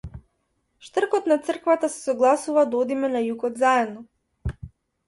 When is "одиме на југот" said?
2.83-3.63